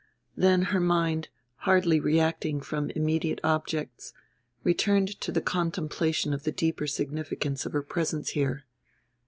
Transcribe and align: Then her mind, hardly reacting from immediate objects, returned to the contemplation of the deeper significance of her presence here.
Then 0.35 0.63
her 0.73 0.79
mind, 0.79 1.29
hardly 1.57 1.99
reacting 1.99 2.59
from 2.59 2.89
immediate 2.95 3.39
objects, 3.43 4.13
returned 4.63 5.21
to 5.21 5.31
the 5.31 5.41
contemplation 5.43 6.33
of 6.33 6.41
the 6.41 6.51
deeper 6.51 6.87
significance 6.87 7.67
of 7.67 7.73
her 7.73 7.83
presence 7.83 8.29
here. 8.29 8.65